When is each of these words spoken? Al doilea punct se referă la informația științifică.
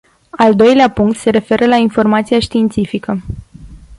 Al 0.31 0.55
doilea 0.55 0.89
punct 0.91 1.17
se 1.17 1.29
referă 1.29 1.65
la 1.65 1.75
informația 1.75 2.39
științifică. 2.39 3.21